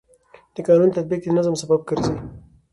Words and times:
د 0.55 0.57
قانون 0.67 0.89
تطبیق 0.97 1.21
د 1.23 1.27
نظم 1.37 1.55
سبب 1.61 1.79
ګرځي. 1.89 2.15